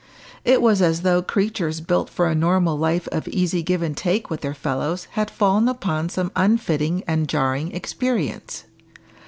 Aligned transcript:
It 0.43 0.63
was 0.63 0.81
as 0.81 1.03
though 1.03 1.21
creatures 1.21 1.79
built 1.79 2.09
for 2.09 2.25
a 2.25 2.33
normal 2.33 2.75
life 2.75 3.07
of 3.09 3.27
easy 3.27 3.61
give 3.61 3.83
and 3.83 3.95
take 3.95 4.31
with 4.31 4.41
their 4.41 4.55
fellows 4.55 5.05
had 5.11 5.29
fallen 5.29 5.67
upon 5.67 6.09
some 6.09 6.31
unfitting 6.35 7.03
and 7.05 7.27
jarring 7.29 7.71
experience. 7.71 8.63